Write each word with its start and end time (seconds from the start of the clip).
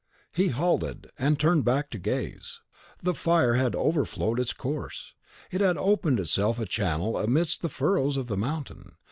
He 0.31 0.47
halted, 0.47 1.11
and 1.19 1.39
turned 1.39 1.63
back 1.63 1.91
to 1.91 1.99
gaze. 1.99 2.59
The 3.03 3.13
fire 3.13 3.53
had 3.53 3.75
overflowed 3.75 4.39
its 4.39 4.51
course; 4.51 5.13
it 5.51 5.61
had 5.61 5.77
opened 5.77 6.19
itself 6.19 6.57
a 6.57 6.65
channel 6.65 7.19
amidst 7.19 7.61
the 7.61 7.69
furrows 7.69 8.17
of 8.17 8.25
the 8.25 8.35
mountain. 8.35 8.93